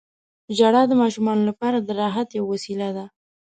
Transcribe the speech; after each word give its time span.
•ژړا 0.57 0.83
د 0.87 0.93
ماشومانو 1.01 1.43
لپاره 1.49 1.77
د 1.79 1.89
راحت 2.01 2.29
یوه 2.37 2.49
وسیله 2.53 2.89
ده. 2.97 3.05